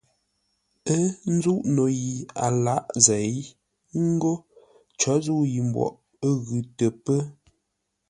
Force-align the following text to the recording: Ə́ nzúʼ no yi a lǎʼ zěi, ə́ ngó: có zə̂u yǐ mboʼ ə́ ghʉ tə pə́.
Ə́ 0.95 1.03
nzúʼ 1.35 1.61
no 1.75 1.83
yi 2.01 2.13
a 2.45 2.47
lǎʼ 2.65 2.85
zěi, 3.05 3.35
ə́ 3.95 4.01
ngó: 4.13 4.33
có 4.99 5.11
zə̂u 5.25 5.41
yǐ 5.53 5.61
mboʼ 5.69 5.91
ə́ 6.27 6.31
ghʉ 6.45 6.57
tə 6.77 6.85
pə́. 7.03 7.19